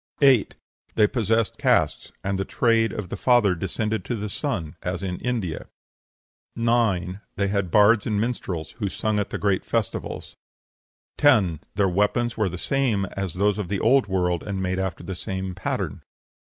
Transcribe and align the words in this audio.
8. 0.19 0.55
They 0.95 1.05
possessed 1.05 1.59
castes; 1.59 2.11
and 2.23 2.39
the 2.39 2.43
trade 2.43 2.91
of 2.91 3.09
the 3.09 3.15
father 3.15 3.53
descended 3.53 4.03
to 4.05 4.15
the 4.15 4.29
son, 4.29 4.75
as 4.81 5.03
in 5.03 5.19
India. 5.19 5.67
9. 6.55 7.21
They 7.35 7.49
had 7.49 7.69
bards 7.69 8.07
and 8.07 8.19
minstrels, 8.19 8.71
who 8.79 8.89
sung 8.89 9.19
at 9.19 9.29
the 9.29 9.37
great 9.37 9.63
festivals. 9.63 10.35
10. 11.19 11.59
Their 11.75 11.87
weapons 11.87 12.35
were 12.35 12.49
the 12.49 12.57
same 12.57 13.05
as 13.11 13.35
those 13.35 13.59
of 13.59 13.67
the 13.67 13.79
Old 13.79 14.07
World, 14.07 14.41
and 14.41 14.59
made 14.59 14.79
after 14.79 15.03
the 15.03 15.13
same 15.13 15.53
pattern. 15.53 16.01